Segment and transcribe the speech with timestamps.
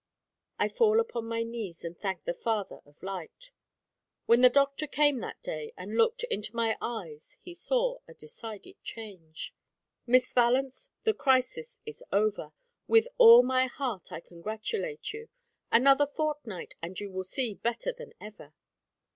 [0.57, 3.51] I fall upon my knees, and thank the Father of light.
[4.25, 8.81] When the Doctor came that day, and looked into my eyes, he saw a decided
[8.81, 9.53] change.
[10.07, 12.51] "Miss Valence, the crisis is over.
[12.87, 15.29] With all my heart I congratulate you.
[15.71, 18.55] Another fortnight, and you will see better than ever."